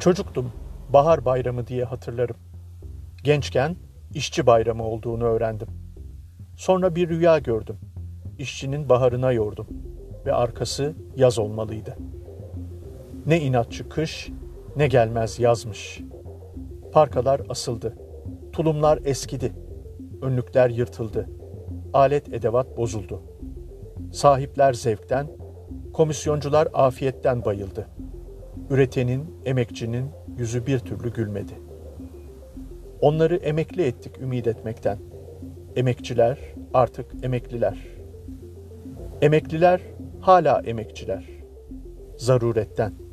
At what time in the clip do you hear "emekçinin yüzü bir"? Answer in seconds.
29.44-30.78